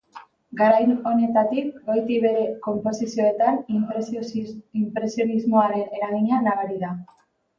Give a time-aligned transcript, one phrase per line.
[0.59, 6.91] Garai honetatik goiti bere konposizioetan inpresionismoaren eragina nabari da.